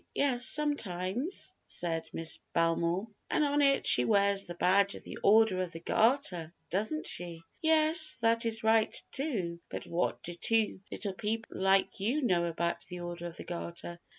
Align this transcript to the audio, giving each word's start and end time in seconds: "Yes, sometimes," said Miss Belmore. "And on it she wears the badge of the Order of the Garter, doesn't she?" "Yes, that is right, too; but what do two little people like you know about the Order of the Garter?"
"Yes, 0.15 0.47
sometimes," 0.47 1.53
said 1.67 2.09
Miss 2.11 2.39
Belmore. 2.53 3.09
"And 3.29 3.43
on 3.43 3.61
it 3.61 3.85
she 3.85 4.03
wears 4.03 4.45
the 4.45 4.55
badge 4.55 4.95
of 4.95 5.03
the 5.03 5.19
Order 5.21 5.59
of 5.61 5.73
the 5.73 5.79
Garter, 5.79 6.51
doesn't 6.71 7.05
she?" 7.05 7.43
"Yes, 7.61 8.15
that 8.21 8.43
is 8.43 8.63
right, 8.63 8.99
too; 9.11 9.59
but 9.69 9.85
what 9.85 10.23
do 10.23 10.33
two 10.33 10.79
little 10.91 11.13
people 11.13 11.55
like 11.61 11.99
you 11.99 12.23
know 12.23 12.45
about 12.45 12.81
the 12.87 12.99
Order 13.01 13.27
of 13.27 13.37
the 13.37 13.43
Garter?" 13.43 13.99